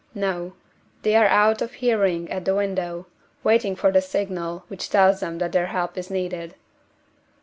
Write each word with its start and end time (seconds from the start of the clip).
No. 0.15 0.53
They 1.03 1.15
are 1.15 1.27
out 1.27 1.61
of 1.61 1.73
hearing 1.73 2.31
at 2.31 2.43
the 2.45 2.55
window, 2.55 3.05
waiting 3.43 3.75
for 3.75 3.91
the 3.91 4.01
signal 4.01 4.65
which 4.67 4.89
tells 4.89 5.19
them 5.19 5.37
that 5.37 5.51
their 5.51 5.67
help 5.67 5.95
is 5.95 6.09
needed. 6.09 6.55